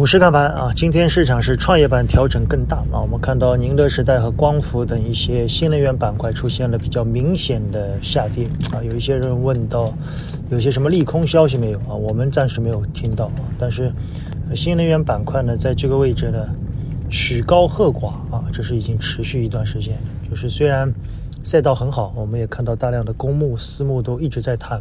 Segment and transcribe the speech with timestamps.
[0.00, 3.02] 股市看盘啊，今天市场是创业板调整更大啊。
[3.02, 8.82] 我们看到宁德时代和光伏等一些新能源板块出现了比较明显的下跌啊。
[8.82, 9.92] 有一些人问到，
[10.48, 11.92] 有些什么利空消息没有啊？
[11.92, 13.44] 我们暂时没有听到啊。
[13.58, 13.92] 但是
[14.54, 16.48] 新能源板块呢，在这个位置呢，
[17.10, 19.94] 曲高和寡啊，这是已经持续一段时间。
[20.30, 20.90] 就是虽然
[21.44, 24.80] 赛道很好，我们也看到大量的公募、私募都一直在谈。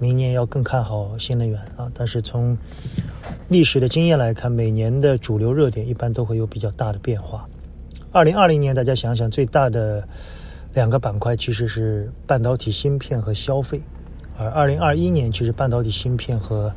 [0.00, 2.56] 明年要更看好新能源啊，但是从
[3.48, 7.48] 历史的经验来看，每年的主流热点一般都会有比较大的变化。
[8.12, 10.06] 二零二零年，大家想想，最大的
[10.74, 13.80] 两个板块其实是半导体芯片和消费，
[14.38, 16.72] 而二零二一年其实半导体芯片和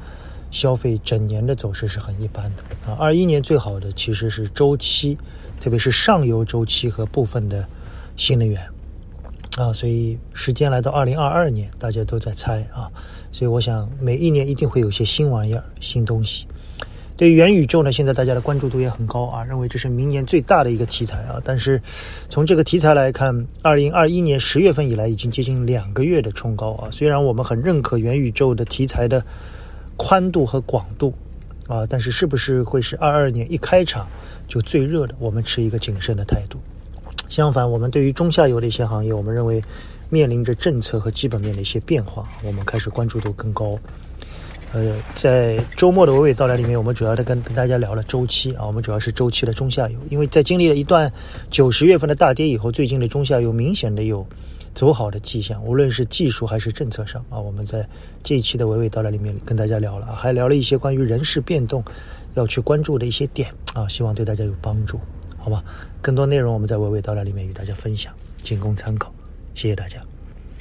[0.52, 2.98] 消费整年的走势是很一般的啊。
[3.00, 5.18] 二一年最好的其实是周期，
[5.60, 7.68] 特别是上游周期和部分的
[8.16, 8.62] 新能源。
[9.58, 12.90] 啊，所以时间来到二零二二年，大家都在猜啊，
[13.32, 16.48] 所以我想每一年一定会有些新玩意儿、新东西。
[17.16, 21.40] 对于元宇宙呢，现在大家的关注度也很高啊，认为这是明年最大的一个题材啊。
[21.46, 21.80] 但是
[22.30, 26.90] 从这个题材来看，二零二一年十月份以来已经接近两个月的冲高啊。
[26.90, 29.24] 虽然我们很认可元宇宙的题材的
[29.98, 31.14] 宽度和广度
[31.68, 34.08] 啊，但是是不是会是二二年一开场
[34.48, 35.14] 就最热的？
[35.20, 36.58] 我们持一个谨慎的态度。
[37.34, 39.60] 相反，我们对于中下游的一些行业，我们认为
[40.12, 43.76] 面临着政策和基本面的一些变化，我们开始关注度更高。
[44.72, 51.12] 呃，在周末的娓娓道来里面，我们主要的跟跟大家聊了周期啊，我们主要是周期的中下游，因为在经历了一段
[51.50, 54.24] 九十月份的大跌以后，最近的中下游明显的有
[54.76, 57.84] 走好的迹象，无论是技术还是政策上啊，我们在
[58.24, 61.84] 这一期的娓娓道来里面跟大家聊了，还聊了一些关于人事变动
[62.36, 65.00] 要去关注的一些点啊，希望对大家有帮助。
[65.44, 65.62] 好吧，
[66.02, 69.14] 更多内容我们在娓娓道来里面与大家分享，仅供参考。
[69.54, 70.02] 谢谢大家。